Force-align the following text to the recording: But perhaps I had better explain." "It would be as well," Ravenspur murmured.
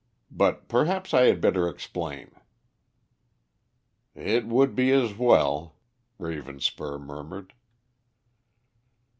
But 0.31 0.67
perhaps 0.67 1.13
I 1.13 1.27
had 1.27 1.39
better 1.39 1.67
explain." 1.69 2.31
"It 4.15 4.47
would 4.47 4.73
be 4.73 4.91
as 4.91 5.13
well," 5.15 5.75
Ravenspur 6.19 6.97
murmured. 6.99 7.53